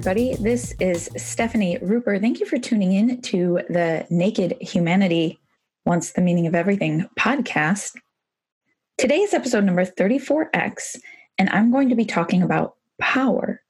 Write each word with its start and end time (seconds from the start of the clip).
everybody. 0.00 0.34
This 0.36 0.72
is 0.80 1.10
Stephanie 1.14 1.76
Ruper. 1.76 2.18
Thank 2.18 2.40
you 2.40 2.46
for 2.46 2.56
tuning 2.56 2.94
in 2.94 3.20
to 3.20 3.60
the 3.68 4.06
Naked 4.08 4.56
Humanity 4.58 5.38
Wants 5.84 6.12
the 6.12 6.22
Meaning 6.22 6.46
of 6.46 6.54
Everything 6.54 7.06
podcast. 7.18 7.98
Today 8.96 9.18
is 9.18 9.34
episode 9.34 9.64
number 9.64 9.84
34X, 9.84 10.96
and 11.36 11.50
I'm 11.50 11.70
going 11.70 11.90
to 11.90 11.94
be 11.94 12.06
talking 12.06 12.42
about 12.42 12.76
power. 12.98 13.60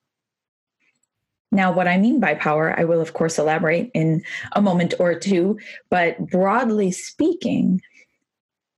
Now, 1.50 1.72
what 1.72 1.88
I 1.88 1.96
mean 1.98 2.20
by 2.20 2.34
power, 2.34 2.78
I 2.78 2.84
will, 2.84 3.00
of 3.00 3.12
course, 3.12 3.36
elaborate 3.36 3.90
in 3.92 4.22
a 4.52 4.62
moment 4.62 4.94
or 5.00 5.18
two, 5.18 5.58
but 5.90 6.16
broadly 6.30 6.92
speaking, 6.92 7.80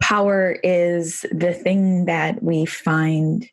power 0.00 0.56
is 0.62 1.26
the 1.30 1.52
thing 1.52 2.06
that 2.06 2.42
we 2.42 2.64
find 2.64 3.46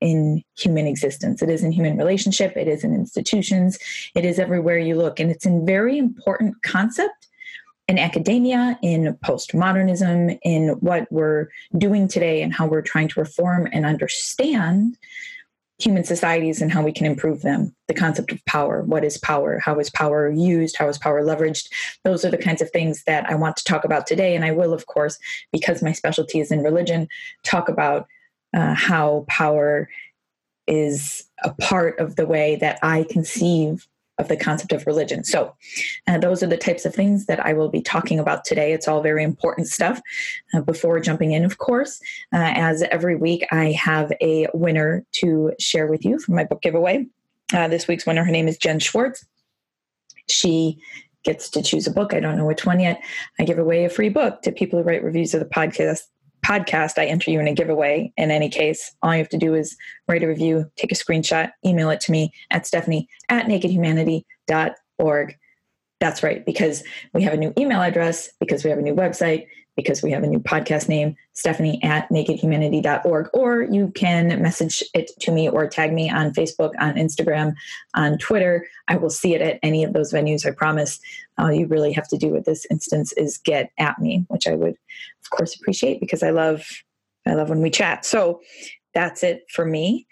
in 0.00 0.42
human 0.56 0.86
existence. 0.86 1.42
It 1.42 1.48
is 1.48 1.62
in 1.62 1.72
human 1.72 1.96
relationship, 1.96 2.56
it 2.56 2.68
is 2.68 2.84
in 2.84 2.94
institutions, 2.94 3.78
it 4.14 4.24
is 4.24 4.38
everywhere 4.38 4.78
you 4.78 4.96
look. 4.96 5.20
And 5.20 5.30
it's 5.30 5.46
a 5.46 5.60
very 5.64 5.98
important 5.98 6.62
concept 6.62 7.28
in 7.86 7.98
academia, 7.98 8.78
in 8.82 9.16
postmodernism, 9.24 10.38
in 10.42 10.70
what 10.80 11.10
we're 11.10 11.48
doing 11.76 12.08
today 12.08 12.42
and 12.42 12.52
how 12.52 12.66
we're 12.66 12.82
trying 12.82 13.08
to 13.08 13.20
reform 13.20 13.68
and 13.72 13.84
understand 13.84 14.96
human 15.78 16.04
societies 16.04 16.62
and 16.62 16.72
how 16.72 16.82
we 16.82 16.92
can 16.92 17.04
improve 17.04 17.42
them. 17.42 17.74
The 17.88 17.94
concept 17.94 18.32
of 18.32 18.44
power. 18.46 18.82
What 18.82 19.04
is 19.04 19.18
power? 19.18 19.58
How 19.58 19.78
is 19.78 19.90
power 19.90 20.30
used? 20.30 20.76
How 20.76 20.88
is 20.88 20.98
power 20.98 21.22
leveraged? 21.22 21.68
Those 22.04 22.24
are 22.24 22.30
the 22.30 22.38
kinds 22.38 22.62
of 22.62 22.70
things 22.70 23.02
that 23.04 23.28
I 23.28 23.34
want 23.34 23.56
to 23.56 23.64
talk 23.64 23.84
about 23.84 24.06
today. 24.06 24.36
And 24.36 24.44
I 24.44 24.52
will, 24.52 24.72
of 24.72 24.86
course, 24.86 25.18
because 25.52 25.82
my 25.82 25.92
specialty 25.92 26.40
is 26.40 26.52
in 26.52 26.62
religion, 26.62 27.08
talk 27.42 27.68
about 27.68 28.06
uh, 28.54 28.74
how 28.74 29.24
power 29.28 29.88
is 30.66 31.24
a 31.42 31.52
part 31.54 31.98
of 31.98 32.16
the 32.16 32.26
way 32.26 32.56
that 32.56 32.78
I 32.82 33.04
conceive 33.10 33.86
of 34.18 34.28
the 34.28 34.36
concept 34.36 34.72
of 34.72 34.86
religion. 34.86 35.24
So, 35.24 35.54
uh, 36.06 36.18
those 36.18 36.42
are 36.42 36.46
the 36.46 36.56
types 36.56 36.84
of 36.84 36.94
things 36.94 37.26
that 37.26 37.44
I 37.44 37.52
will 37.52 37.68
be 37.68 37.82
talking 37.82 38.20
about 38.20 38.44
today. 38.44 38.72
It's 38.72 38.86
all 38.86 39.02
very 39.02 39.24
important 39.24 39.66
stuff. 39.66 40.00
Uh, 40.54 40.60
before 40.60 41.00
jumping 41.00 41.32
in, 41.32 41.44
of 41.44 41.58
course, 41.58 42.00
uh, 42.32 42.52
as 42.54 42.82
every 42.84 43.16
week, 43.16 43.44
I 43.50 43.72
have 43.72 44.12
a 44.20 44.46
winner 44.54 45.04
to 45.16 45.52
share 45.58 45.88
with 45.88 46.04
you 46.04 46.20
from 46.20 46.36
my 46.36 46.44
book 46.44 46.62
giveaway. 46.62 47.06
Uh, 47.52 47.68
this 47.68 47.88
week's 47.88 48.06
winner, 48.06 48.24
her 48.24 48.30
name 48.30 48.46
is 48.46 48.56
Jen 48.56 48.78
Schwartz. 48.78 49.26
She 50.28 50.78
gets 51.24 51.50
to 51.50 51.62
choose 51.62 51.86
a 51.86 51.90
book. 51.90 52.14
I 52.14 52.20
don't 52.20 52.36
know 52.36 52.46
which 52.46 52.64
one 52.64 52.80
yet. 52.80 53.02
I 53.40 53.44
give 53.44 53.58
away 53.58 53.84
a 53.84 53.90
free 53.90 54.10
book 54.10 54.42
to 54.42 54.52
people 54.52 54.78
who 54.78 54.84
write 54.84 55.02
reviews 55.02 55.34
of 55.34 55.40
the 55.40 55.46
podcast 55.46 56.02
podcast, 56.44 56.98
I 56.98 57.06
enter 57.06 57.30
you 57.30 57.40
in 57.40 57.48
a 57.48 57.54
giveaway. 57.54 58.12
In 58.16 58.30
any 58.30 58.48
case, 58.48 58.94
all 59.02 59.12
you 59.12 59.18
have 59.18 59.28
to 59.30 59.38
do 59.38 59.54
is 59.54 59.76
write 60.08 60.22
a 60.22 60.28
review, 60.28 60.70
take 60.76 60.92
a 60.92 60.94
screenshot, 60.94 61.50
email 61.64 61.90
it 61.90 62.00
to 62.02 62.12
me 62.12 62.32
at 62.50 62.66
stephanie 62.66 63.08
at 63.28 63.46
nakedhumanity.org. 63.46 65.38
That's 66.00 66.22
right, 66.22 66.44
because 66.44 66.82
we 67.14 67.22
have 67.22 67.32
a 67.32 67.38
new 67.38 67.52
email 67.56 67.80
address, 67.80 68.28
because 68.38 68.62
we 68.62 68.70
have 68.70 68.78
a 68.78 68.82
new 68.82 68.94
website, 68.94 69.46
because 69.76 70.02
we 70.02 70.10
have 70.10 70.22
a 70.22 70.26
new 70.26 70.38
podcast 70.38 70.88
name, 70.88 71.16
Stephanie 71.32 71.82
at 71.82 72.08
nakedhumanity.org. 72.10 73.28
Or 73.32 73.62
you 73.62 73.90
can 73.94 74.40
message 74.40 74.82
it 74.94 75.10
to 75.20 75.32
me 75.32 75.48
or 75.48 75.68
tag 75.68 75.92
me 75.92 76.10
on 76.10 76.32
Facebook, 76.32 76.72
on 76.78 76.94
Instagram, 76.94 77.54
on 77.94 78.18
Twitter. 78.18 78.66
I 78.88 78.96
will 78.96 79.10
see 79.10 79.34
it 79.34 79.42
at 79.42 79.58
any 79.62 79.82
of 79.84 79.92
those 79.92 80.12
venues, 80.12 80.46
I 80.46 80.52
promise. 80.52 81.00
All 81.38 81.52
you 81.52 81.66
really 81.66 81.92
have 81.92 82.08
to 82.08 82.18
do 82.18 82.28
with 82.28 82.44
this 82.44 82.66
instance 82.70 83.12
is 83.14 83.38
get 83.38 83.70
at 83.78 83.98
me, 83.98 84.24
which 84.28 84.46
I 84.46 84.54
would, 84.54 84.74
of 84.74 85.30
course, 85.30 85.56
appreciate 85.56 86.00
because 86.00 86.22
I 86.22 86.30
love 86.30 86.64
I 87.26 87.34
love 87.34 87.48
when 87.48 87.62
we 87.62 87.70
chat. 87.70 88.04
So 88.04 88.40
that's 88.92 89.22
it 89.22 89.44
for 89.50 89.64
me. 89.64 90.06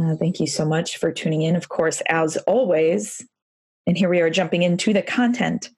Uh, 0.00 0.16
thank 0.16 0.40
you 0.40 0.46
so 0.46 0.64
much 0.64 0.96
for 0.96 1.12
tuning 1.12 1.42
in. 1.42 1.56
Of 1.56 1.68
course, 1.68 2.02
as 2.08 2.36
always, 2.38 3.24
and 3.86 3.98
here 3.98 4.08
we 4.08 4.20
are 4.20 4.30
jumping 4.30 4.62
into 4.62 4.92
the 4.92 5.02
content 5.02 5.70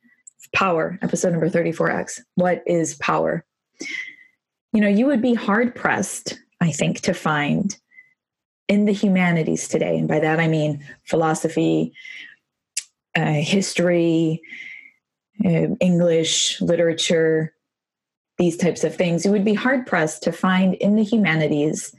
power, 0.55 0.99
episode 1.03 1.31
number 1.31 1.49
34X. 1.49 2.21
What 2.35 2.63
is 2.67 2.95
power? 2.97 3.45
You 4.73 4.81
know, 4.81 4.89
you 4.89 5.07
would 5.07 5.23
be 5.23 5.35
hard 5.35 5.75
pressed, 5.75 6.39
I 6.61 6.71
think, 6.71 7.01
to 7.03 7.15
find 7.15 7.77
in 8.69 8.85
the 8.85 8.93
humanities 8.93 9.67
today, 9.67 9.99
and 9.99 10.07
by 10.07 10.21
that 10.21 10.39
I 10.39 10.47
mean 10.47 10.85
philosophy, 11.05 11.93
uh, 13.17 13.33
history, 13.33 14.41
uh, 15.45 15.75
English, 15.81 16.61
literature, 16.61 17.53
these 18.39 18.57
types 18.57 18.85
of 18.85 18.95
things, 18.95 19.25
you 19.25 19.33
would 19.33 19.45
be 19.45 19.55
hard 19.55 19.87
pressed 19.87 20.23
to 20.23 20.33
find 20.33 20.75
in 20.75 20.97
the 20.97 21.03
humanities 21.03 21.95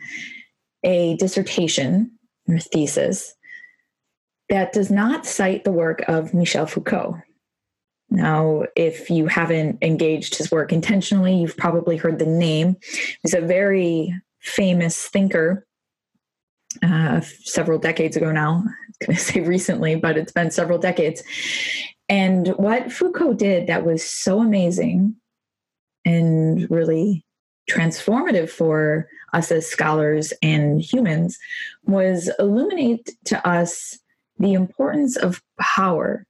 a 0.84 1.16
dissertation 1.18 2.12
or 2.48 2.58
thesis 2.58 3.36
that 4.50 4.74
does 4.74 4.90
not 4.90 5.26
cite 5.26 5.64
the 5.64 5.72
work 5.72 6.04
of 6.08 6.34
Michel 6.34 6.66
Foucault. 6.66 7.22
Now, 8.12 8.66
if 8.76 9.10
you 9.10 9.28
haven't 9.28 9.82
engaged 9.82 10.36
his 10.36 10.52
work 10.52 10.74
intentionally, 10.74 11.34
you've 11.34 11.56
probably 11.56 11.96
heard 11.96 12.20
the 12.20 12.26
name. 12.26 12.76
He's 13.24 13.34
a 13.34 13.40
very 13.40 14.14
famous 14.40 15.08
thinker 15.08 15.66
uh, 16.84 17.22
several 17.22 17.80
decades 17.80 18.18
ago 18.18 18.32
now. 18.34 18.64
I 19.02 19.06
going 19.06 19.18
to 19.18 19.24
say 19.24 19.40
recently, 19.40 19.96
but 19.96 20.18
it's 20.18 20.34
been 20.34 20.52
several 20.52 20.78
decades. 20.78 21.24
And 22.10 22.50
what 22.50 22.92
Foucault 22.92 23.36
did 23.36 23.68
that 23.68 23.86
was 23.86 24.04
so 24.04 24.42
amazing 24.42 25.16
and 26.04 26.70
really 26.70 27.26
transformative 27.70 28.50
for 28.50 29.08
us 29.34 29.52
as 29.52 29.66
scholars 29.66 30.34
and 30.42 30.82
humans 30.82 31.40
was 31.86 32.30
illuminate 32.38 33.12
to 33.26 33.48
us 33.48 33.98
the 34.38 34.54
importance 34.54 35.16
of 35.16 35.42
power 35.60 36.26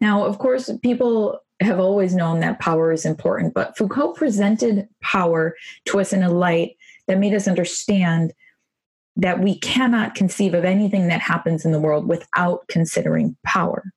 now, 0.00 0.24
of 0.24 0.38
course, 0.38 0.70
people 0.82 1.40
have 1.60 1.78
always 1.78 2.14
known 2.14 2.40
that 2.40 2.60
power 2.60 2.92
is 2.92 3.04
important, 3.04 3.54
but 3.54 3.76
Foucault 3.76 4.14
presented 4.14 4.88
power 5.02 5.56
to 5.86 6.00
us 6.00 6.12
in 6.12 6.22
a 6.22 6.32
light 6.32 6.76
that 7.06 7.18
made 7.18 7.34
us 7.34 7.48
understand 7.48 8.32
that 9.16 9.40
we 9.40 9.58
cannot 9.58 10.14
conceive 10.14 10.54
of 10.54 10.64
anything 10.64 11.08
that 11.08 11.20
happens 11.20 11.64
in 11.64 11.72
the 11.72 11.80
world 11.80 12.08
without 12.08 12.66
considering 12.68 13.36
power. 13.44 13.92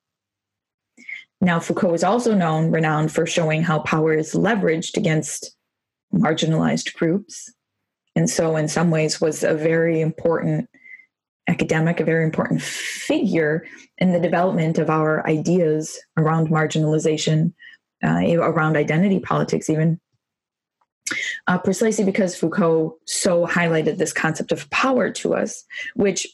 Now, 1.40 1.60
Foucault 1.60 1.94
is 1.94 2.04
also 2.04 2.34
known, 2.34 2.70
renowned 2.70 3.12
for 3.12 3.26
showing 3.26 3.62
how 3.62 3.80
power 3.80 4.14
is 4.14 4.34
leveraged 4.34 4.96
against 4.96 5.54
marginalized 6.14 6.94
groups. 6.94 7.52
And 8.14 8.28
so, 8.30 8.56
in 8.56 8.68
some 8.68 8.90
ways, 8.90 9.20
was 9.20 9.42
a 9.42 9.54
very 9.54 10.00
important 10.00 10.68
academic, 11.48 12.00
a 12.00 12.04
very 12.04 12.24
important 12.24 12.62
figure 12.62 13.64
in 13.98 14.12
the 14.12 14.20
development 14.20 14.78
of 14.78 14.90
our 14.90 15.26
ideas 15.26 15.98
around 16.16 16.48
marginalization, 16.48 17.52
uh, 18.04 18.20
around 18.38 18.76
identity 18.76 19.20
politics, 19.20 19.70
even. 19.70 20.00
Uh, 21.46 21.56
precisely 21.56 22.04
because 22.04 22.36
Foucault 22.36 22.96
so 23.06 23.46
highlighted 23.46 23.96
this 23.96 24.12
concept 24.12 24.50
of 24.50 24.68
power 24.70 25.08
to 25.12 25.34
us, 25.34 25.64
which 25.94 26.26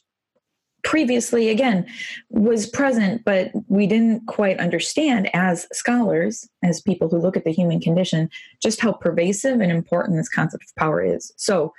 previously, 0.83 1.49
again, 1.51 1.87
was 2.31 2.67
present, 2.67 3.23
but 3.25 3.51
we 3.69 3.87
didn't 3.87 4.27
quite 4.27 4.59
understand 4.59 5.29
as 5.35 5.67
scholars, 5.73 6.49
as 6.63 6.81
people 6.81 7.09
who 7.09 7.19
look 7.19 7.37
at 7.37 7.45
the 7.45 7.53
human 7.53 7.81
condition, 7.81 8.29
just 8.63 8.81
how 8.81 8.93
pervasive 8.93 9.61
and 9.61 9.71
important 9.71 10.17
this 10.17 10.29
concept 10.29 10.65
of 10.65 10.75
power 10.77 11.03
is. 11.03 11.33
So, 11.37 11.73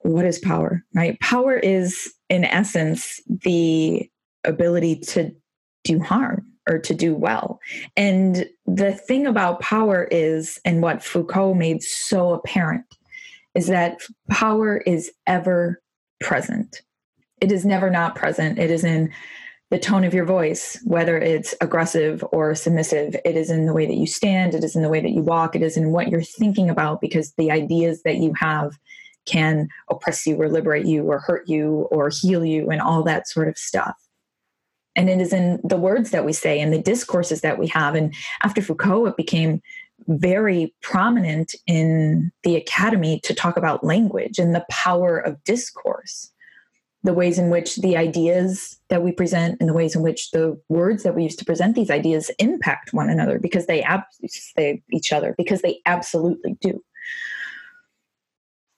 what 0.00 0.24
is 0.24 0.38
power, 0.38 0.84
right? 0.94 1.18
Power 1.20 1.56
is, 1.56 2.12
in 2.28 2.44
essence, 2.44 3.20
the 3.26 4.08
ability 4.44 4.96
to 4.96 5.32
do 5.84 6.00
harm 6.00 6.46
or 6.68 6.78
to 6.78 6.94
do 6.94 7.14
well. 7.14 7.60
And 7.96 8.48
the 8.66 8.92
thing 8.92 9.26
about 9.26 9.60
power 9.60 10.06
is, 10.10 10.60
and 10.64 10.82
what 10.82 11.02
Foucault 11.02 11.54
made 11.54 11.82
so 11.82 12.32
apparent, 12.32 12.84
is 13.54 13.66
that 13.68 14.02
power 14.30 14.78
is 14.78 15.10
ever 15.26 15.82
present. 16.20 16.82
It 17.40 17.50
is 17.50 17.64
never 17.64 17.90
not 17.90 18.14
present. 18.14 18.58
It 18.58 18.70
is 18.70 18.84
in 18.84 19.12
the 19.70 19.78
tone 19.78 20.04
of 20.04 20.14
your 20.14 20.24
voice, 20.24 20.78
whether 20.84 21.18
it's 21.18 21.54
aggressive 21.60 22.24
or 22.32 22.54
submissive. 22.54 23.14
It 23.24 23.36
is 23.36 23.50
in 23.50 23.66
the 23.66 23.74
way 23.74 23.86
that 23.86 23.96
you 23.96 24.06
stand. 24.06 24.54
It 24.54 24.64
is 24.64 24.74
in 24.74 24.82
the 24.82 24.88
way 24.88 25.00
that 25.00 25.10
you 25.10 25.22
walk. 25.22 25.54
It 25.54 25.62
is 25.62 25.76
in 25.76 25.90
what 25.90 26.08
you're 26.08 26.22
thinking 26.22 26.70
about 26.70 27.00
because 27.00 27.32
the 27.32 27.50
ideas 27.50 28.02
that 28.02 28.16
you 28.16 28.32
have 28.38 28.78
can 29.28 29.68
oppress 29.90 30.26
you 30.26 30.40
or 30.40 30.48
liberate 30.48 30.86
you 30.86 31.04
or 31.04 31.18
hurt 31.18 31.48
you 31.48 31.88
or 31.90 32.08
heal 32.08 32.44
you 32.44 32.70
and 32.70 32.80
all 32.80 33.02
that 33.02 33.28
sort 33.28 33.48
of 33.48 33.58
stuff. 33.58 33.96
And 34.96 35.08
it 35.08 35.20
is 35.20 35.32
in 35.32 35.60
the 35.62 35.76
words 35.76 36.10
that 36.10 36.24
we 36.24 36.32
say 36.32 36.60
and 36.60 36.72
the 36.72 36.82
discourses 36.82 37.40
that 37.42 37.58
we 37.58 37.68
have. 37.68 37.94
And 37.94 38.14
after 38.42 38.60
Foucault, 38.60 39.06
it 39.06 39.16
became 39.16 39.62
very 40.06 40.74
prominent 40.82 41.54
in 41.66 42.32
the 42.42 42.56
academy 42.56 43.20
to 43.20 43.34
talk 43.34 43.56
about 43.56 43.84
language 43.84 44.38
and 44.38 44.54
the 44.54 44.64
power 44.70 45.18
of 45.18 45.42
discourse, 45.44 46.32
the 47.02 47.12
ways 47.12 47.38
in 47.38 47.50
which 47.50 47.76
the 47.76 47.96
ideas 47.96 48.78
that 48.88 49.02
we 49.02 49.12
present 49.12 49.56
and 49.60 49.68
the 49.68 49.74
ways 49.74 49.94
in 49.94 50.02
which 50.02 50.30
the 50.30 50.60
words 50.68 51.02
that 51.02 51.14
we 51.14 51.24
use 51.24 51.36
to 51.36 51.44
present 51.44 51.74
these 51.74 51.90
ideas 51.90 52.30
impact 52.38 52.92
one 52.92 53.08
another 53.08 53.38
because 53.38 53.66
they, 53.66 53.82
ab- 53.82 54.02
they 54.56 54.82
each 54.92 55.12
other 55.12 55.34
because 55.36 55.62
they 55.62 55.78
absolutely 55.86 56.56
do. 56.60 56.82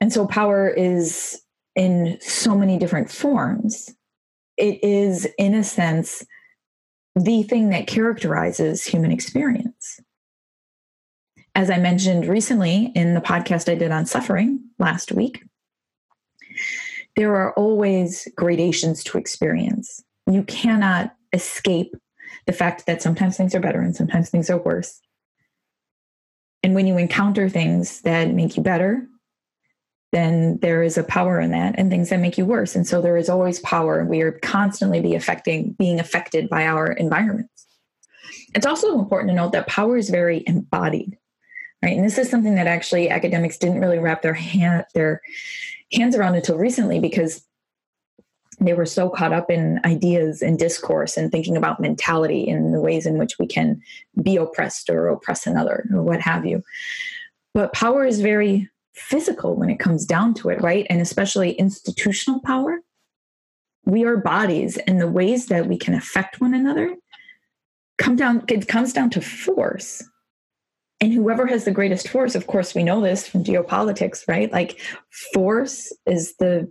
And 0.00 0.12
so 0.12 0.26
power 0.26 0.68
is 0.68 1.40
in 1.76 2.18
so 2.20 2.56
many 2.56 2.78
different 2.78 3.10
forms. 3.10 3.90
it 4.56 4.82
is, 4.84 5.26
in 5.38 5.54
a 5.54 5.64
sense, 5.64 6.24
the 7.16 7.42
thing 7.44 7.70
that 7.70 7.86
characterizes 7.86 8.84
human 8.84 9.10
experience. 9.10 10.00
As 11.54 11.70
I 11.70 11.78
mentioned 11.78 12.26
recently 12.26 12.92
in 12.94 13.14
the 13.14 13.20
podcast 13.20 13.70
I 13.70 13.74
did 13.74 13.90
on 13.90 14.06
suffering 14.06 14.60
last 14.78 15.12
week, 15.12 15.42
there 17.16 17.34
are 17.34 17.52
always 17.54 18.28
gradations 18.36 19.02
to 19.04 19.18
experience. 19.18 20.02
You 20.30 20.44
cannot 20.44 21.14
escape 21.32 21.94
the 22.46 22.52
fact 22.52 22.86
that 22.86 23.02
sometimes 23.02 23.36
things 23.36 23.54
are 23.54 23.60
better 23.60 23.80
and 23.80 23.96
sometimes 23.96 24.30
things 24.30 24.50
are 24.50 24.58
worse. 24.58 25.00
And 26.62 26.74
when 26.74 26.86
you 26.86 26.98
encounter 26.98 27.48
things 27.48 28.02
that 28.02 28.34
make 28.34 28.56
you 28.56 28.62
better, 28.62 29.06
then 30.12 30.58
there 30.60 30.82
is 30.82 30.98
a 30.98 31.04
power 31.04 31.40
in 31.40 31.52
that 31.52 31.74
and 31.78 31.90
things 31.90 32.10
that 32.10 32.20
make 32.20 32.36
you 32.36 32.44
worse. 32.44 32.74
And 32.74 32.86
so 32.86 33.00
there 33.00 33.16
is 33.16 33.28
always 33.28 33.60
power. 33.60 34.04
We 34.04 34.22
are 34.22 34.32
constantly 34.32 35.00
be 35.00 35.14
affecting, 35.14 35.72
being 35.72 36.00
affected 36.00 36.48
by 36.48 36.66
our 36.66 36.92
environments. 36.92 37.66
It's 38.54 38.66
also 38.66 38.98
important 38.98 39.30
to 39.30 39.36
note 39.36 39.52
that 39.52 39.68
power 39.68 39.96
is 39.96 40.10
very 40.10 40.42
embodied, 40.46 41.16
right? 41.82 41.96
And 41.96 42.04
this 42.04 42.18
is 42.18 42.28
something 42.28 42.56
that 42.56 42.66
actually 42.66 43.08
academics 43.08 43.58
didn't 43.58 43.80
really 43.80 43.98
wrap 43.98 44.22
their 44.22 44.34
hand 44.34 44.84
their 44.94 45.20
hands 45.92 46.16
around 46.16 46.34
until 46.34 46.56
recently 46.56 46.98
because 46.98 47.44
they 48.60 48.74
were 48.74 48.86
so 48.86 49.08
caught 49.08 49.32
up 49.32 49.50
in 49.50 49.80
ideas 49.84 50.42
and 50.42 50.58
discourse 50.58 51.16
and 51.16 51.32
thinking 51.32 51.56
about 51.56 51.80
mentality 51.80 52.48
and 52.48 52.74
the 52.74 52.80
ways 52.80 53.06
in 53.06 53.16
which 53.16 53.38
we 53.38 53.46
can 53.46 53.80
be 54.22 54.36
oppressed 54.36 54.90
or 54.90 55.08
oppress 55.08 55.46
another 55.46 55.88
or 55.92 56.02
what 56.02 56.20
have 56.20 56.44
you. 56.44 56.62
But 57.54 57.72
power 57.72 58.04
is 58.04 58.20
very 58.20 58.68
physical 59.00 59.56
when 59.56 59.70
it 59.70 59.78
comes 59.78 60.04
down 60.04 60.34
to 60.34 60.50
it, 60.50 60.60
right? 60.60 60.86
And 60.90 61.00
especially 61.00 61.52
institutional 61.52 62.40
power. 62.40 62.80
We 63.86 64.04
are 64.04 64.16
bodies, 64.16 64.76
and 64.76 65.00
the 65.00 65.10
ways 65.10 65.46
that 65.46 65.66
we 65.66 65.78
can 65.78 65.94
affect 65.94 66.40
one 66.40 66.54
another 66.54 66.94
come 67.98 68.16
down, 68.16 68.44
it 68.48 68.68
comes 68.68 68.92
down 68.92 69.10
to 69.10 69.20
force. 69.20 70.02
And 71.00 71.12
whoever 71.12 71.46
has 71.46 71.64
the 71.64 71.70
greatest 71.70 72.08
force, 72.08 72.34
of 72.34 72.46
course, 72.46 72.74
we 72.74 72.82
know 72.82 73.00
this 73.00 73.26
from 73.26 73.42
geopolitics, 73.42 74.28
right? 74.28 74.52
Like 74.52 74.80
force 75.32 75.92
is 76.06 76.36
the 76.36 76.70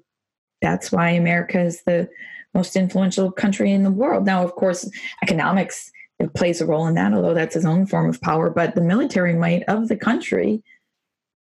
that's 0.61 0.91
why 0.91 1.09
America 1.09 1.59
is 1.61 1.83
the 1.83 2.09
most 2.53 2.75
influential 2.75 3.31
country 3.31 3.71
in 3.71 3.83
the 3.83 3.91
world. 3.91 4.25
Now, 4.25 4.43
of 4.43 4.53
course, 4.55 4.89
economics 5.23 5.91
plays 6.35 6.61
a 6.61 6.65
role 6.65 6.85
in 6.87 6.95
that, 6.95 7.13
although 7.13 7.33
that's 7.33 7.55
its 7.55 7.65
own 7.65 7.85
form 7.85 8.09
of 8.09 8.21
power. 8.21 8.49
But 8.49 8.75
the 8.75 8.81
military 8.81 9.33
might 9.33 9.63
of 9.63 9.87
the 9.87 9.95
country 9.95 10.61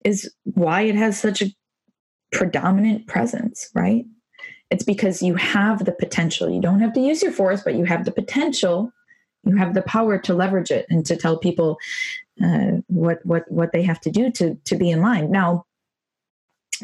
is 0.04 0.32
why 0.44 0.82
it 0.82 0.94
has 0.94 1.18
such 1.18 1.42
a 1.42 1.52
predominant 2.32 3.06
presence, 3.06 3.70
right? 3.74 4.04
It's 4.70 4.84
because 4.84 5.22
you 5.22 5.34
have 5.34 5.84
the 5.84 5.92
potential. 5.92 6.50
You 6.50 6.60
don't 6.60 6.80
have 6.80 6.92
to 6.94 7.00
use 7.00 7.22
your 7.22 7.32
force, 7.32 7.62
but 7.62 7.74
you 7.74 7.84
have 7.84 8.04
the 8.04 8.12
potential. 8.12 8.92
You 9.44 9.56
have 9.56 9.74
the 9.74 9.82
power 9.82 10.18
to 10.18 10.34
leverage 10.34 10.70
it 10.70 10.86
and 10.88 11.04
to 11.06 11.16
tell 11.16 11.38
people 11.38 11.78
uh, 12.42 12.78
what 12.88 13.24
what 13.24 13.50
what 13.50 13.72
they 13.72 13.82
have 13.82 14.00
to 14.00 14.10
do 14.10 14.30
to 14.32 14.54
to 14.64 14.76
be 14.76 14.90
in 14.90 15.00
line. 15.00 15.30
Now, 15.30 15.66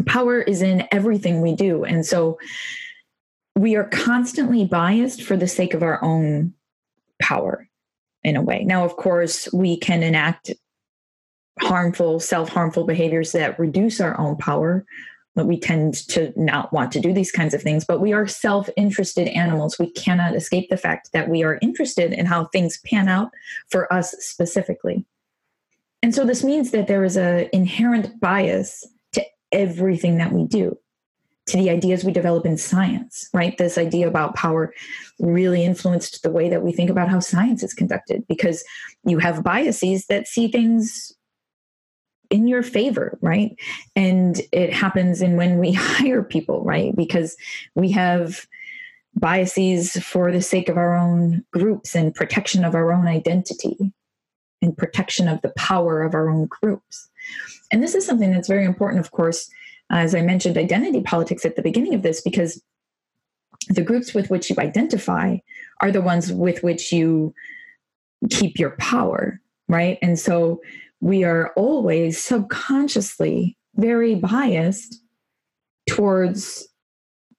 power 0.06 0.40
is 0.40 0.62
in 0.62 0.86
everything 0.92 1.40
we 1.40 1.54
do. 1.54 1.84
And 1.84 2.04
so 2.04 2.38
we 3.56 3.76
are 3.76 3.84
constantly 3.84 4.64
biased 4.64 5.22
for 5.22 5.36
the 5.36 5.48
sake 5.48 5.74
of 5.74 5.82
our 5.82 6.02
own 6.04 6.54
power 7.20 7.68
in 8.22 8.36
a 8.36 8.42
way. 8.42 8.64
Now, 8.64 8.84
of 8.84 8.96
course, 8.96 9.52
we 9.52 9.76
can 9.76 10.02
enact 10.02 10.52
harmful, 11.60 12.20
self 12.20 12.48
harmful 12.48 12.84
behaviors 12.84 13.32
that 13.32 13.58
reduce 13.58 14.00
our 14.00 14.18
own 14.18 14.36
power. 14.36 14.84
But 15.36 15.46
we 15.46 15.60
tend 15.60 15.94
to 16.08 16.32
not 16.36 16.72
want 16.72 16.90
to 16.92 17.00
do 17.00 17.12
these 17.12 17.30
kinds 17.30 17.54
of 17.54 17.62
things. 17.62 17.84
But 17.84 18.00
we 18.00 18.12
are 18.12 18.26
self 18.26 18.68
interested 18.76 19.28
animals. 19.28 19.78
We 19.78 19.90
cannot 19.92 20.34
escape 20.34 20.68
the 20.70 20.76
fact 20.76 21.12
that 21.12 21.28
we 21.28 21.44
are 21.44 21.58
interested 21.62 22.12
in 22.12 22.26
how 22.26 22.46
things 22.46 22.80
pan 22.84 23.08
out 23.08 23.30
for 23.68 23.92
us 23.92 24.14
specifically. 24.18 25.04
And 26.02 26.14
so 26.14 26.24
this 26.24 26.42
means 26.42 26.70
that 26.70 26.88
there 26.88 27.04
is 27.04 27.16
an 27.16 27.48
inherent 27.52 28.20
bias 28.20 28.86
to 29.12 29.24
everything 29.52 30.16
that 30.18 30.32
we 30.32 30.44
do 30.44 30.76
to 31.46 31.56
the 31.56 31.70
ideas 31.70 32.04
we 32.04 32.12
develop 32.12 32.46
in 32.46 32.56
science, 32.56 33.28
right? 33.34 33.56
This 33.58 33.76
idea 33.76 34.06
about 34.08 34.34
power 34.34 34.72
really 35.18 35.64
influenced 35.64 36.22
the 36.22 36.30
way 36.30 36.48
that 36.48 36.62
we 36.62 36.72
think 36.72 36.90
about 36.90 37.08
how 37.08 37.20
science 37.20 37.62
is 37.62 37.74
conducted 37.74 38.24
because 38.28 38.64
you 39.04 39.18
have 39.18 39.42
biases 39.42 40.06
that 40.06 40.28
see 40.28 40.48
things 40.48 41.12
in 42.30 42.46
your 42.46 42.62
favor, 42.62 43.18
right? 43.20 43.56
And 43.96 44.40
it 44.52 44.72
happens 44.72 45.20
in 45.20 45.36
when 45.36 45.58
we 45.58 45.72
hire 45.76 46.22
people, 46.22 46.62
right? 46.64 46.94
Because 46.94 47.36
we 47.74 47.90
have 47.92 48.46
biases 49.14 49.92
for 50.04 50.30
the 50.30 50.40
sake 50.40 50.68
of 50.68 50.76
our 50.76 50.96
own 50.96 51.44
groups 51.52 51.94
and 51.94 52.14
protection 52.14 52.64
of 52.64 52.74
our 52.74 52.92
own 52.92 53.06
identity 53.06 53.92
and 54.62 54.76
protection 54.76 55.26
of 55.26 55.42
the 55.42 55.52
power 55.56 56.02
of 56.02 56.14
our 56.14 56.30
own 56.30 56.46
groups. 56.46 57.08
And 57.72 57.82
this 57.82 57.94
is 57.94 58.06
something 58.06 58.30
that's 58.30 58.48
very 58.48 58.64
important, 58.64 59.04
of 59.04 59.10
course, 59.10 59.50
as 59.90 60.14
I 60.14 60.22
mentioned, 60.22 60.56
identity 60.56 61.00
politics 61.02 61.44
at 61.44 61.56
the 61.56 61.62
beginning 61.62 61.94
of 61.94 62.02
this, 62.02 62.20
because 62.20 62.62
the 63.68 63.82
groups 63.82 64.14
with 64.14 64.30
which 64.30 64.48
you 64.50 64.56
identify 64.58 65.38
are 65.80 65.90
the 65.90 66.00
ones 66.00 66.32
with 66.32 66.62
which 66.62 66.92
you 66.92 67.34
keep 68.30 68.58
your 68.58 68.70
power, 68.78 69.40
right? 69.68 69.98
And 70.02 70.18
so 70.18 70.60
we 71.00 71.24
are 71.24 71.52
always 71.56 72.22
subconsciously 72.22 73.56
very 73.76 74.14
biased 74.14 75.02
towards 75.88 76.68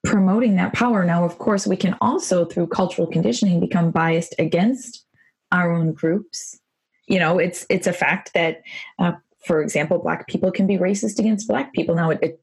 promoting 0.04 0.56
that 0.56 0.74
power. 0.74 1.06
Now, 1.06 1.24
of 1.24 1.38
course, 1.38 1.68
we 1.68 1.76
can 1.76 1.96
also, 2.02 2.46
through 2.46 2.68
cultural 2.68 3.08
conditioning, 3.08 3.60
become 3.60 3.92
biased 3.92 4.34
against 4.40 5.06
our 5.52 5.72
own 5.72 5.94
groups. 5.94 6.60
You 7.08 7.20
know, 7.20 7.38
it's 7.40 7.66
it's 7.70 7.88
a 7.88 7.94
fact 7.94 8.34
that 8.34 8.62
uh, 8.98 9.14
for 9.46 9.62
example, 9.62 10.00
black 10.00 10.28
people 10.28 10.52
can 10.52 10.68
be 10.68 10.78
racist 10.78 11.20
against 11.20 11.48
black 11.48 11.74
people. 11.74 11.96
Now, 11.96 12.12
it, 12.12 12.20
it 12.22 12.42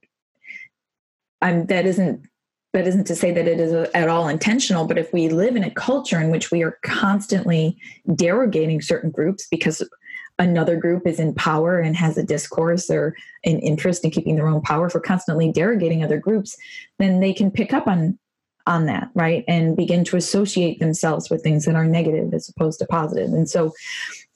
I'm, 1.40 1.66
that 1.66 1.86
isn't 1.86 2.26
that 2.74 2.86
isn't 2.86 3.06
to 3.06 3.16
say 3.16 3.32
that 3.32 3.48
it 3.48 3.58
is 3.58 3.72
at 3.72 4.08
all 4.08 4.28
intentional, 4.28 4.86
but 4.86 4.98
if 4.98 5.12
we 5.12 5.30
live 5.30 5.56
in 5.56 5.64
a 5.64 5.70
culture 5.70 6.20
in 6.20 6.30
which 6.30 6.50
we 6.50 6.62
are 6.62 6.78
constantly 6.84 7.78
derogating 8.08 8.84
certain 8.84 9.10
groups 9.10 9.46
because 9.50 9.82
another 10.38 10.76
group 10.76 11.06
is 11.06 11.19
in 11.19 11.35
power 11.35 11.79
and 11.79 11.96
has 11.96 12.17
a 12.17 12.23
discourse 12.23 12.90
or 12.90 13.17
an 13.44 13.58
interest 13.58 14.05
in 14.05 14.11
keeping 14.11 14.37
their 14.37 14.49
own 14.49 14.61
power 14.61 14.88
for 14.88 15.00
constantly 15.00 15.52
derogating 15.52 16.04
other 16.04 16.18
groups, 16.18 16.57
then 16.99 17.21
they 17.21 17.33
can 17.33 17.50
pick 17.50 17.73
up 17.73 17.87
on 17.87 18.18
on 18.66 18.85
that, 18.85 19.09
right? 19.14 19.45
And 19.49 19.75
begin 19.75 20.04
to 20.04 20.16
associate 20.16 20.78
themselves 20.78 21.30
with 21.30 21.42
things 21.42 21.64
that 21.64 21.75
are 21.75 21.87
negative 21.87 22.35
as 22.35 22.50
opposed 22.50 22.78
to 22.80 22.87
positive. 22.87 23.33
And 23.33 23.49
so 23.49 23.73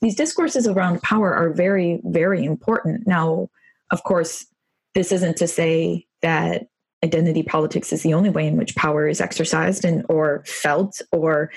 these 0.00 0.14
discourses 0.14 0.66
around 0.66 1.02
power 1.02 1.34
are 1.34 1.50
very, 1.50 2.00
very 2.04 2.42
important. 2.42 3.06
Now, 3.06 3.50
of 3.90 4.02
course, 4.04 4.46
this 4.94 5.12
isn't 5.12 5.36
to 5.36 5.46
say 5.46 6.06
that 6.22 6.68
identity 7.04 7.42
politics 7.42 7.92
is 7.92 8.02
the 8.02 8.14
only 8.14 8.30
way 8.30 8.46
in 8.46 8.56
which 8.56 8.76
power 8.76 9.08
is 9.08 9.20
exercised 9.20 9.84
and 9.84 10.04
or 10.08 10.42
felt 10.46 11.00
or 11.10 11.50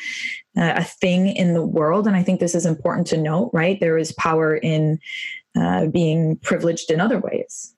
uh, 0.58 0.74
a 0.78 0.84
thing 0.84 1.28
in 1.28 1.54
the 1.54 1.66
world. 1.66 2.08
And 2.08 2.16
i 2.16 2.24
think 2.24 2.40
this 2.40 2.56
is 2.56 2.66
important 2.66 3.08
to 3.08 3.18
note 3.18 3.52
right? 3.54 3.80
There 3.80 3.98
is 3.98 4.12
power 4.14 4.56
in 4.56 5.00
uh, 5.56 5.88
being 5.88 6.38
privileged 6.38 6.92
in 6.92 7.00
other 7.00 7.20
ways. 7.20 7.72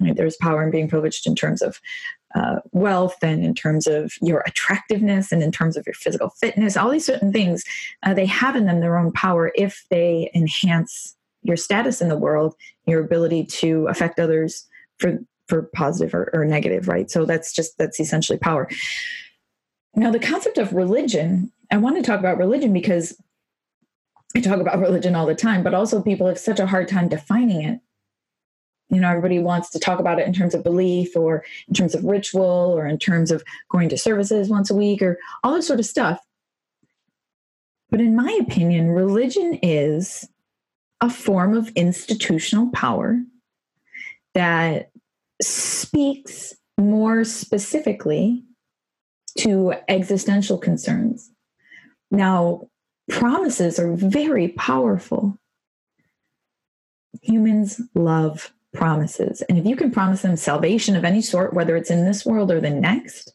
Right? 0.00 0.16
there's 0.16 0.36
power 0.38 0.64
in 0.64 0.72
being 0.72 0.88
privileged 0.88 1.24
in 1.24 1.36
terms 1.36 1.62
of 1.62 1.80
uh, 2.34 2.56
wealth 2.72 3.14
and 3.22 3.44
in 3.44 3.54
terms 3.54 3.86
of 3.86 4.12
your 4.20 4.42
attractiveness 4.44 5.30
and 5.30 5.40
in 5.40 5.52
terms 5.52 5.76
of 5.76 5.86
your 5.86 5.94
physical 5.94 6.30
fitness, 6.30 6.76
all 6.76 6.90
these 6.90 7.06
certain 7.06 7.32
things, 7.32 7.62
uh, 8.02 8.12
they 8.12 8.26
have 8.26 8.56
in 8.56 8.66
them 8.66 8.80
their 8.80 8.98
own 8.98 9.12
power 9.12 9.52
if 9.54 9.84
they 9.90 10.30
enhance 10.34 11.14
your 11.42 11.56
status 11.56 12.00
in 12.00 12.08
the 12.08 12.18
world, 12.18 12.56
your 12.86 13.04
ability 13.04 13.44
to 13.44 13.86
affect 13.86 14.18
others 14.18 14.66
for 14.98 15.18
for 15.48 15.62
positive 15.74 16.14
or, 16.14 16.30
or 16.32 16.44
negative, 16.44 16.88
right? 16.88 17.10
So 17.10 17.24
that's 17.24 17.52
just 17.52 17.76
that's 17.78 18.00
essentially 18.00 18.38
power. 18.38 18.68
Now, 19.94 20.10
the 20.10 20.18
concept 20.18 20.58
of 20.58 20.72
religion, 20.72 21.52
I 21.70 21.76
want 21.76 21.96
to 21.96 22.02
talk 22.02 22.18
about 22.18 22.38
religion 22.38 22.72
because 22.72 23.16
I 24.36 24.40
talk 24.40 24.60
about 24.60 24.78
religion 24.80 25.14
all 25.14 25.26
the 25.26 25.34
time, 25.34 25.62
but 25.62 25.74
also 25.74 26.02
people 26.02 26.26
have 26.26 26.38
such 26.38 26.58
a 26.58 26.66
hard 26.66 26.88
time 26.88 27.08
defining 27.08 27.62
it 27.62 27.80
you 28.90 29.00
know 29.00 29.08
everybody 29.08 29.38
wants 29.38 29.70
to 29.70 29.78
talk 29.78 29.98
about 29.98 30.18
it 30.18 30.26
in 30.26 30.32
terms 30.32 30.54
of 30.54 30.62
belief 30.62 31.16
or 31.16 31.44
in 31.68 31.74
terms 31.74 31.94
of 31.94 32.04
ritual 32.04 32.74
or 32.76 32.86
in 32.86 32.98
terms 32.98 33.30
of 33.30 33.42
going 33.70 33.88
to 33.88 33.98
services 33.98 34.48
once 34.48 34.70
a 34.70 34.74
week 34.74 35.02
or 35.02 35.18
all 35.42 35.54
this 35.54 35.66
sort 35.66 35.80
of 35.80 35.86
stuff 35.86 36.20
but 37.90 38.00
in 38.00 38.14
my 38.14 38.38
opinion 38.40 38.90
religion 38.90 39.58
is 39.62 40.28
a 41.00 41.10
form 41.10 41.56
of 41.56 41.68
institutional 41.70 42.70
power 42.70 43.20
that 44.34 44.90
speaks 45.46 46.54
more 46.78 47.24
specifically 47.24 48.44
to 49.38 49.74
existential 49.88 50.58
concerns 50.58 51.30
now 52.10 52.68
promises 53.08 53.78
are 53.78 53.92
very 53.94 54.48
powerful 54.48 55.38
humans 57.22 57.80
love 57.94 58.52
promises. 58.72 59.42
And 59.42 59.58
if 59.58 59.66
you 59.66 59.76
can 59.76 59.90
promise 59.90 60.22
them 60.22 60.36
salvation 60.36 60.96
of 60.96 61.04
any 61.04 61.22
sort, 61.22 61.54
whether 61.54 61.76
it's 61.76 61.90
in 61.90 62.04
this 62.04 62.26
world 62.26 62.50
or 62.50 62.60
the 62.60 62.70
next, 62.70 63.32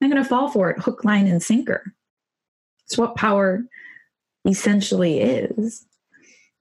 I'm 0.00 0.10
going 0.10 0.22
to 0.22 0.28
fall 0.28 0.50
for 0.50 0.70
it 0.70 0.80
hook, 0.80 1.04
line, 1.04 1.26
and 1.26 1.42
sinker. 1.42 1.94
It's 2.86 2.98
what 2.98 3.14
power 3.14 3.62
essentially 4.46 5.20
is. 5.20 5.86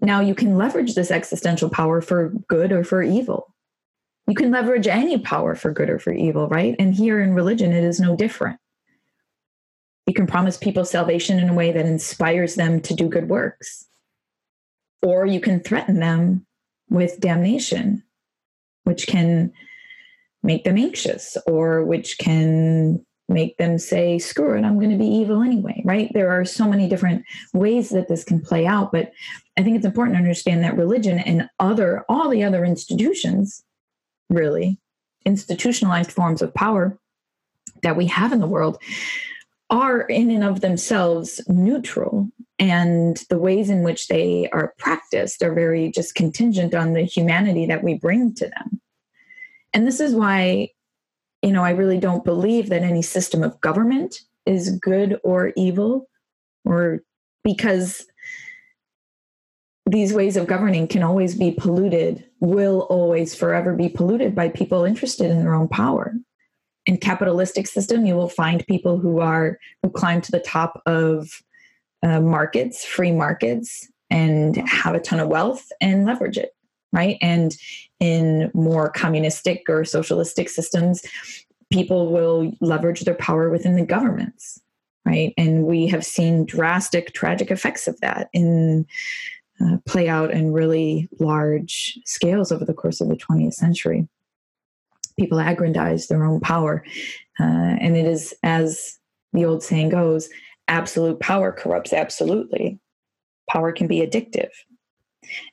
Now, 0.02 0.22
you 0.22 0.36
can 0.36 0.58
leverage 0.58 0.96
this 0.96 1.12
existential 1.12 1.70
power 1.70 2.02
for 2.02 2.30
good 2.48 2.72
or 2.72 2.84
for 2.84 3.02
evil. 3.02 3.54
You 4.30 4.36
can 4.36 4.52
leverage 4.52 4.86
any 4.86 5.18
power 5.18 5.56
for 5.56 5.72
good 5.72 5.90
or 5.90 5.98
for 5.98 6.14
evil, 6.14 6.48
right? 6.50 6.76
And 6.78 6.94
here 6.94 7.20
in 7.20 7.34
religion, 7.34 7.72
it 7.72 7.84
is 7.84 8.00
no 8.00 8.16
different. 8.16 8.60
You 10.06 10.14
can 10.14 10.28
promise 10.28 10.56
people 10.56 10.86
salvation 10.86 11.40
in 11.40 11.50
a 11.50 11.54
way 11.54 11.72
that 11.72 11.88
inspires 11.88 12.54
them 12.54 12.80
to 12.82 12.94
do 12.94 13.10
good 13.10 13.28
works, 13.28 13.88
or 15.02 15.26
you 15.26 15.40
can 15.40 15.60
threaten 15.60 16.00
them 16.00 16.46
with 16.92 17.20
damnation, 17.20 18.04
which 18.84 19.08
can 19.08 19.52
make 20.44 20.64
them 20.64 20.78
anxious 20.78 21.36
or 21.48 21.84
which 21.84 22.20
can 22.20 23.04
make 23.30 23.58
them 23.58 23.80
say, 23.80 24.20
screw 24.20 24.56
it, 24.56 24.64
I'm 24.64 24.78
going 24.78 24.92
to 24.92 24.98
be 24.98 25.08
evil 25.08 25.42
anyway, 25.42 25.82
right? 25.86 26.12
There 26.14 26.30
are 26.30 26.46
so 26.46 26.68
many 26.68 26.88
different 26.88 27.24
ways 27.54 27.90
that 27.90 28.08
this 28.08 28.24
can 28.24 28.42
play 28.42 28.68
out. 28.68 28.92
But 28.92 29.12
I 29.58 29.64
think 29.64 29.76
it's 29.76 29.86
important 29.86 30.16
to 30.16 30.22
understand 30.22 30.64
that 30.64 30.78
religion 30.78 31.18
and 31.18 31.50
other, 31.60 32.06
all 32.10 32.30
the 32.30 32.44
other 32.44 32.64
institutions, 32.64 33.64
really, 34.30 34.80
institutionalized 35.26 36.12
forms 36.12 36.42
of 36.42 36.54
power 36.54 36.98
that 37.84 37.98
we 37.98 38.08
have 38.08 38.32
in 38.32 38.40
the 38.40 38.48
world, 38.48 38.82
are 39.70 40.02
in 40.02 40.32
and 40.32 40.44
of 40.44 40.62
themselves 40.62 41.42
neutral. 41.48 42.30
And 42.58 43.18
the 43.30 43.38
ways 43.38 43.70
in 43.70 43.84
which 43.84 44.08
they 44.08 44.50
are 44.52 44.74
practiced 44.78 45.44
are 45.44 45.54
very 45.54 45.92
just 45.92 46.16
contingent 46.16 46.74
on 46.74 46.94
the 46.94 47.04
humanity 47.04 47.66
that 47.68 47.84
we 47.84 47.94
bring 47.94 48.34
to 48.36 48.46
them. 48.46 48.82
And 49.74 49.88
this 49.88 50.00
is 50.00 50.14
why 50.14 50.72
you 51.42 51.52
know, 51.52 51.64
I 51.64 51.72
really 51.72 52.00
don't 52.00 52.26
believe 52.26 52.70
that 52.70 52.82
any 52.82 53.02
system 53.02 53.44
of 53.44 53.60
government 53.62 54.22
is 54.46 54.78
good 54.80 55.20
or 55.24 55.54
evil, 55.56 56.10
or 56.66 57.02
because 57.44 58.06
these 59.86 60.14
ways 60.14 60.38
of 60.38 60.48
governing 60.48 60.88
can 60.88 61.04
always 61.04 61.36
be 61.36 61.52
polluted, 61.52 62.26
will 62.40 62.82
always 62.90 63.36
forever 63.36 63.74
be 63.74 63.90
polluted 63.90 64.36
by 64.36 64.50
people 64.50 64.84
interested 64.84 65.30
in 65.30 65.40
their 65.40 65.54
own 65.54 65.68
power. 65.68 66.14
In 66.86 66.98
capitalistic 66.98 67.68
system, 67.68 68.06
you 68.06 68.16
will 68.16 68.30
find 68.30 68.66
people 68.68 68.98
who 68.98 69.20
are 69.20 69.60
who 69.84 69.90
climb 69.90 70.22
to 70.22 70.32
the 70.32 70.40
top 70.40 70.82
of 70.86 71.42
uh, 72.02 72.22
markets, 72.22 72.86
free 72.86 73.12
markets, 73.12 73.92
and 74.10 74.56
have 74.56 74.96
a 74.96 75.00
ton 75.00 75.20
of 75.20 75.28
wealth 75.28 75.72
and 75.82 76.06
leverage 76.06 76.38
it 76.38 76.54
right? 76.92 77.18
And 77.22 77.56
in 78.00 78.52
more 78.54 78.90
communistic 78.90 79.66
or 79.70 79.86
socialistic 79.86 80.50
systems, 80.50 81.04
people 81.72 82.12
will 82.12 82.52
leverage 82.62 83.02
their 83.02 83.16
power 83.16 83.50
within 83.50 83.76
the 83.76 83.86
governments, 83.86 84.60
right? 85.06 85.34
And 85.38 85.66
we 85.66 85.88
have 85.88 86.06
seen 86.06 86.46
drastic, 86.46 87.14
tragic 87.14 87.52
effects 87.52 87.88
of 87.88 88.00
that 88.02 88.30
in 88.34 88.88
uh, 89.64 89.78
play 89.86 90.08
out 90.08 90.32
in 90.32 90.54
really 90.54 91.10
large 91.20 92.00
scales 92.06 92.52
over 92.52 92.66
the 92.66 92.74
course 92.74 93.02
of 93.02 93.10
the 93.10 93.16
20th 93.16 93.54
century. 93.54 94.08
People 95.18 95.40
aggrandize 95.40 96.08
their 96.08 96.24
own 96.24 96.40
power, 96.40 96.84
uh, 97.40 97.44
and 97.44 97.98
it 97.98 98.06
is 98.06 98.34
as 98.44 98.98
the 99.34 99.46
old 99.46 99.62
saying 99.62 99.90
goes: 99.90 100.30
absolute 100.68 101.20
power 101.20 101.52
corrupts 101.52 101.94
absolutely. 101.94 102.80
Power 103.50 103.72
can 103.72 103.88
be 103.88 104.00
addictive 104.00 104.52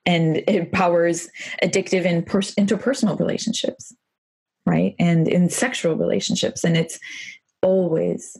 and 0.05 0.39
it 0.49 0.73
powers 0.73 1.29
addictive 1.63 2.05
in 2.05 2.23
pers- 2.23 2.55
interpersonal 2.55 3.19
relationships 3.19 3.95
right 4.65 4.95
and 4.99 5.29
in 5.29 5.49
sexual 5.49 5.97
relationships 5.97 6.65
and 6.65 6.77
it's 6.77 6.99
always 7.63 8.37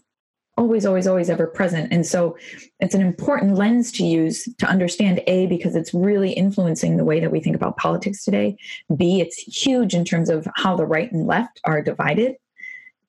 always 0.57 0.87
always 0.87 1.07
always 1.07 1.31
ever 1.31 1.47
present. 1.47 1.93
And 1.93 2.07
so 2.07 2.37
it's 2.81 2.95
an 2.95 3.03
important 3.03 3.55
lens 3.57 3.93
to 3.93 4.05
use 4.05 4.49
to 4.59 4.67
understand 4.67 5.23
a 5.27 5.47
because 5.47 5.77
it's 5.77 5.93
really 5.93 6.33
influencing 6.33 6.97
the 6.97 7.05
way 7.05 7.21
that 7.21 7.31
we 7.31 7.41
think 7.41 7.57
about 7.57 7.77
politics 7.77 8.25
today. 8.25 8.57
B 8.97 9.21
it's 9.21 9.37
huge 9.37 9.95
in 9.95 10.05
terms 10.05 10.31
of 10.31 10.49
how 10.57 10.77
the 10.77 10.87
right 10.87 11.11
and 11.13 11.27
left 11.27 11.61
are 11.65 11.83
divided 11.83 12.37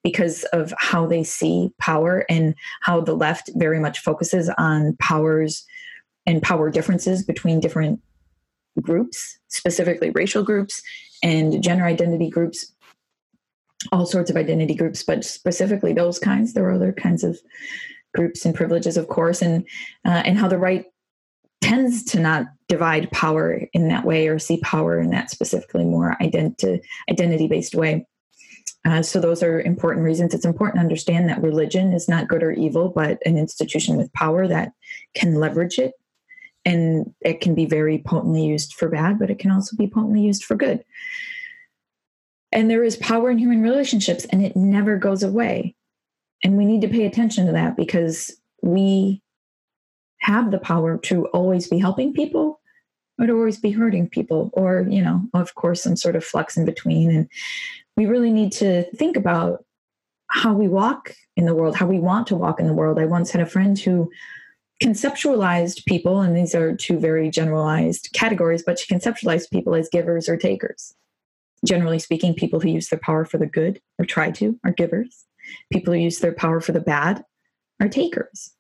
because 0.04 0.44
of 0.46 0.74
how 0.78 1.06
they 1.06 1.24
see 1.24 1.72
power 1.80 2.26
and 2.30 2.56
how 2.82 3.02
the 3.02 3.16
left 3.16 3.50
very 3.56 3.80
much 3.80 4.00
focuses 4.00 4.50
on 4.58 4.96
powers 5.00 5.66
and 6.26 6.42
power 6.42 6.70
differences 6.70 7.24
between 7.24 7.60
different 7.60 8.02
groups, 8.82 9.40
specifically 9.48 10.12
racial 10.12 10.44
groups 10.44 10.82
and 11.24 11.64
gender 11.64 11.86
identity 11.86 12.30
groups, 12.30 12.74
all 13.92 14.06
sorts 14.06 14.30
of 14.30 14.38
identity 14.38 14.76
groups, 14.76 15.04
but 15.04 15.24
specifically 15.24 15.94
those 15.94 16.20
kinds. 16.20 16.54
There 16.54 16.66
are 16.66 16.74
other 16.74 16.94
kinds 16.94 17.24
of 17.24 17.40
groups 18.16 18.46
and 18.46 18.56
privileges, 18.56 18.98
of 18.98 19.08
course, 19.08 19.42
and 19.42 19.66
uh, 20.06 20.24
and 20.26 20.38
how 20.38 20.48
the 20.48 20.58
right 20.58 20.86
tends 21.62 22.04
to 22.04 22.20
not 22.20 22.48
divide 22.68 23.12
power 23.12 23.62
in 23.74 23.88
that 23.88 24.06
way 24.06 24.28
or 24.28 24.40
see 24.40 24.60
power 24.62 25.00
in 25.00 25.10
that 25.10 25.30
specifically 25.30 25.86
more 25.86 26.16
identi- 26.22 26.82
identity 27.10 27.48
based 27.48 27.76
way. 27.76 28.06
Uh, 28.86 29.02
so 29.02 29.20
those 29.20 29.44
are 29.44 29.60
important 29.62 30.06
reasons. 30.06 30.34
It's 30.34 30.46
important 30.46 30.76
to 30.76 30.84
understand 30.84 31.28
that 31.28 31.42
religion 31.42 31.94
is 31.94 32.08
not 32.08 32.28
good 32.28 32.44
or 32.44 32.52
evil, 32.52 32.90
but 32.90 33.20
an 33.26 33.38
institution 33.38 33.98
with 33.98 34.14
power 34.14 34.48
that 34.48 34.72
can 35.14 35.36
leverage 35.36 35.78
it 35.78 35.94
and 36.68 37.14
it 37.22 37.40
can 37.40 37.56
be 37.56 37.66
very 37.66 37.98
potently 37.98 38.46
used 38.46 38.74
for 38.74 38.90
bad, 38.90 39.20
but 39.20 39.30
it 39.30 39.40
can 39.40 39.52
also 39.52 39.76
be 39.78 39.88
potently 39.88 40.22
used 40.22 40.44
for 40.44 40.56
good. 40.56 40.84
And 42.58 42.72
there 42.72 42.84
is 42.84 42.96
power 42.96 43.30
in 43.30 43.38
human 43.38 43.62
relationships, 43.62 44.26
and 44.32 44.44
it 44.44 44.56
never 44.56 44.98
goes 44.98 45.22
away. 45.22 45.76
And 46.44 46.58
we 46.58 46.66
need 46.66 46.82
to 46.82 46.88
pay 46.88 47.06
attention 47.06 47.46
to 47.46 47.52
that 47.52 47.78
because 47.78 48.36
we 48.64 49.22
have 50.22 50.50
the 50.50 50.58
power 50.58 50.98
to 51.04 51.28
always 51.28 51.68
be 51.68 51.78
helping 51.78 52.14
people 52.14 52.60
or 53.20 53.28
to 53.28 53.34
always 53.34 53.60
be 53.60 53.70
hurting 53.70 54.10
people, 54.10 54.50
or, 54.54 54.88
you 54.90 55.04
know, 55.04 55.22
of 55.36 55.54
course, 55.54 55.84
some 55.84 55.96
sort 55.96 56.16
of 56.16 56.24
flux 56.24 56.58
in 56.58 56.66
between. 56.66 57.12
And 57.12 57.30
we 57.96 58.08
really 58.08 58.32
need 58.32 58.52
to 58.54 58.90
think 58.96 59.18
about 59.18 59.64
how 60.32 60.52
we 60.52 60.68
walk 60.68 61.14
in 61.36 61.46
the 61.46 61.54
world, 61.54 61.76
how 61.76 61.86
we 61.86 62.00
want 62.00 62.26
to 62.28 62.36
walk 62.36 62.60
in 62.60 62.66
the 62.66 62.74
world. 62.74 62.98
I 62.98 63.06
once 63.06 63.30
had 63.30 63.42
a 63.42 63.46
friend 63.46 63.78
who 63.78 64.10
conceptualized 64.82 65.86
people, 65.86 66.22
and 66.22 66.36
these 66.36 66.56
are 66.56 66.76
two 66.76 66.98
very 66.98 67.30
generalized 67.30 68.10
categories, 68.14 68.64
but 68.64 68.80
she 68.80 68.92
conceptualized 68.92 69.52
people 69.52 69.76
as 69.76 69.90
givers 69.90 70.28
or 70.28 70.38
takers. 70.38 70.96
Generally 71.66 72.00
speaking, 72.00 72.34
people 72.34 72.60
who 72.60 72.70
use 72.70 72.90
their 72.90 73.00
power 73.00 73.26
for 73.26 73.38
the 73.38 73.48
good 73.48 73.82
or 73.98 74.06
try 74.06 74.32
to 74.32 74.60
are 74.64 74.72
givers. 74.72 75.26
People 75.72 75.94
who 75.94 76.00
use 76.00 76.20
their 76.20 76.34
power 76.34 76.60
for 76.60 76.72
the 76.72 76.80
bad 76.80 77.24
are 77.80 77.90
takers. 77.90 78.52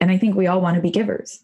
And 0.00 0.10
I 0.10 0.18
think 0.18 0.36
we 0.36 0.46
all 0.46 0.60
want 0.60 0.76
to 0.76 0.82
be 0.82 0.90
givers. 0.90 1.40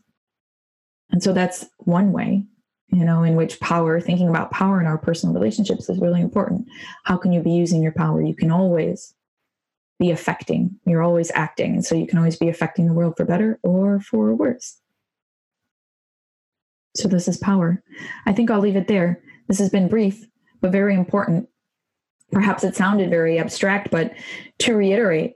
And 1.11 1.23
so 1.23 1.33
that's 1.33 1.67
one 1.79 2.13
way, 2.13 2.45
you 2.89 3.05
know, 3.05 3.23
in 3.23 3.35
which 3.35 3.61
power, 3.61 4.01
thinking 4.01 4.29
about 4.29 4.51
power 4.51 4.81
in 4.81 4.87
our 4.87 4.99
personal 4.99 5.35
relationships 5.35 5.89
is 5.89 5.99
really 5.99 6.21
important. 6.21 6.67
How 7.05 7.17
can 7.17 7.33
you 7.33 7.41
be 7.41 7.53
using 7.53 7.83
your 7.83 7.93
power? 7.93 8.23
You 8.23 8.35
can 8.35 8.51
always 8.51 9.15
be 9.99 10.11
affecting. 10.11 10.79
You're 10.87 11.03
always 11.03 11.31
acting. 11.35 11.75
And 11.75 11.85
so 11.85 11.95
you 11.95 12.07
can 12.07 12.19
always 12.19 12.37
be 12.37 12.49
affecting 12.49 12.87
the 12.87 12.95
world 12.95 13.15
for 13.17 13.25
better 13.25 13.59
or 13.63 14.01
for 14.01 14.35
worse. 14.35 14.79
So 16.97 17.09
this 17.09 17.29
is 17.29 17.37
power. 17.37 17.83
I 18.27 18.33
think 18.33 18.51
I'll 18.51 18.61
leave 18.61 18.77
it 18.77 18.89
there. 18.89 19.23
This 19.51 19.59
has 19.59 19.69
been 19.69 19.89
brief, 19.89 20.29
but 20.61 20.71
very 20.71 20.95
important. 20.95 21.49
Perhaps 22.31 22.63
it 22.63 22.77
sounded 22.77 23.11
very 23.11 23.37
abstract, 23.37 23.91
but 23.91 24.15
to 24.61 24.77
reiterate, 24.77 25.35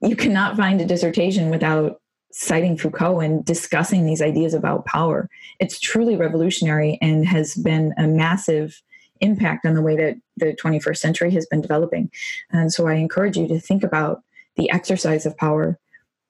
you 0.00 0.16
cannot 0.16 0.56
find 0.56 0.80
a 0.80 0.84
dissertation 0.84 1.48
without 1.48 2.00
citing 2.32 2.76
Foucault 2.76 3.20
and 3.20 3.44
discussing 3.44 4.04
these 4.04 4.20
ideas 4.20 4.52
about 4.52 4.84
power. 4.84 5.30
It's 5.60 5.78
truly 5.78 6.16
revolutionary 6.16 6.98
and 7.00 7.24
has 7.24 7.54
been 7.54 7.94
a 7.96 8.08
massive 8.08 8.82
impact 9.20 9.64
on 9.64 9.74
the 9.74 9.80
way 9.80 9.94
that 9.94 10.16
the 10.36 10.56
21st 10.60 10.98
century 10.98 11.30
has 11.30 11.46
been 11.46 11.60
developing. 11.60 12.10
And 12.50 12.72
so 12.72 12.88
I 12.88 12.94
encourage 12.94 13.36
you 13.36 13.46
to 13.46 13.60
think 13.60 13.84
about 13.84 14.24
the 14.56 14.68
exercise 14.70 15.24
of 15.24 15.36
power, 15.36 15.78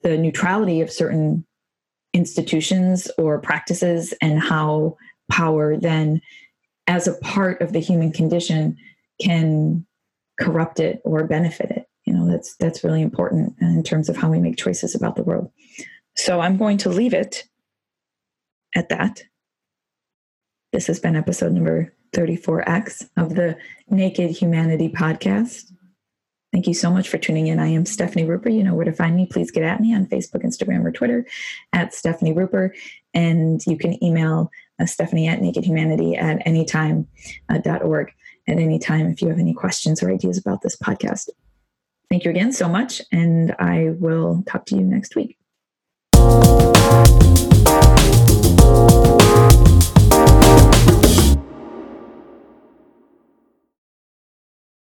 the 0.02 0.18
neutrality 0.18 0.82
of 0.82 0.92
certain 0.92 1.46
institutions 2.12 3.11
or 3.16 3.40
practices, 3.40 4.12
and 4.20 4.38
how 4.38 4.99
power 5.30 5.78
then, 5.78 6.20
as 6.87 7.09
a 7.09 7.14
part 7.14 7.61
of 7.61 7.73
the 7.73 7.81
human 7.81 8.12
condition, 8.12 8.76
can 9.21 9.87
corrupt 10.40 10.81
it 10.81 11.00
or 11.05 11.25
benefit 11.25 11.71
it. 11.71 11.88
You 12.05 12.14
know, 12.14 12.28
that's 12.31 12.57
that's 12.57 12.85
really 12.85 13.02
important 13.02 13.55
in 13.61 13.83
terms 13.83 14.09
of 14.09 14.16
how 14.16 14.31
we 14.31 14.38
make 14.38 14.57
choices 14.57 14.95
about 14.95 15.16
the 15.16 15.25
world. 15.25 15.50
So 16.14 16.40
I'm 16.40 16.57
going 16.57 16.78
to 16.78 16.88
leave 16.88 17.14
it 17.14 17.45
at 18.75 18.88
that. 18.90 19.23
This 20.73 20.87
has 20.87 21.00
been 21.00 21.16
episode 21.16 21.52
number 21.52 21.95
34X 22.12 23.09
of 23.16 23.35
the 23.35 23.57
Naked 23.88 24.31
Humanity 24.31 24.88
podcast. 24.88 25.73
Thank 26.52 26.66
you 26.66 26.75
so 26.75 26.90
much 26.90 27.09
for 27.09 27.19
tuning 27.19 27.49
in. 27.49 27.59
I 27.59 27.66
am 27.66 27.85
Stephanie 27.85 28.25
Ruper. 28.25 28.55
You 28.55 28.62
know 28.62 28.75
where 28.75 28.85
to 28.85 28.93
find 28.93 29.16
me. 29.16 29.26
Please 29.26 29.50
get 29.50 29.62
at 29.62 29.81
me 29.81 29.95
on 29.95 30.07
Facebook, 30.07 30.45
Instagram, 30.45 30.85
or 30.85 30.93
Twitter 30.93 31.26
at 31.73 31.93
Stephanie 31.93 32.33
Ruper. 32.33 32.71
And 33.12 33.61
you 33.66 33.76
can 33.76 34.02
email 34.02 34.50
uh, 34.80 34.87
Stephanie 34.87 35.28
at 35.28 35.40
nakedhumanity 35.40 36.16
at 36.16 36.47
anytime.org 36.47 38.09
uh, 38.09 38.12
at 38.49 38.59
any 38.59 38.78
time 38.78 39.06
if 39.06 39.21
you 39.21 39.28
have 39.28 39.38
any 39.38 39.54
questions 39.54 40.02
or 40.02 40.11
ideas 40.11 40.38
about 40.38 40.62
this 40.62 40.76
podcast. 40.76 41.30
Thank 42.09 42.25
you 42.25 42.30
again 42.30 42.52
so 42.52 42.68
much, 42.68 43.02
and 43.11 43.54
I 43.59 43.90
will 43.99 44.45
talk 44.47 44.66
to 44.66 44.76
you 44.76 44.83
next 44.83 45.16
week. 45.16 45.37